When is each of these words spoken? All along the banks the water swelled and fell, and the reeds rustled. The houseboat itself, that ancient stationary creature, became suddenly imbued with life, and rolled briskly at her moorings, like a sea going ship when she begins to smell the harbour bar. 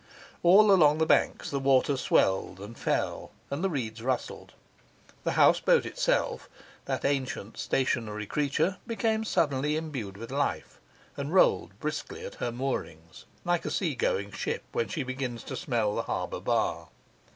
All 0.41 0.71
along 0.71 0.97
the 0.97 1.05
banks 1.05 1.51
the 1.51 1.59
water 1.59 1.95
swelled 1.95 2.59
and 2.59 2.75
fell, 2.75 3.29
and 3.51 3.63
the 3.63 3.69
reeds 3.69 4.01
rustled. 4.01 4.53
The 5.23 5.33
houseboat 5.33 5.85
itself, 5.85 6.49
that 6.85 7.05
ancient 7.05 7.59
stationary 7.59 8.25
creature, 8.25 8.77
became 8.87 9.23
suddenly 9.23 9.75
imbued 9.77 10.17
with 10.17 10.31
life, 10.31 10.79
and 11.15 11.31
rolled 11.31 11.79
briskly 11.79 12.25
at 12.25 12.33
her 12.41 12.51
moorings, 12.51 13.25
like 13.45 13.63
a 13.63 13.69
sea 13.69 13.93
going 13.93 14.31
ship 14.31 14.63
when 14.71 14.87
she 14.87 15.03
begins 15.03 15.43
to 15.43 15.55
smell 15.55 15.93
the 15.93 16.01
harbour 16.01 16.39
bar. 16.41 16.87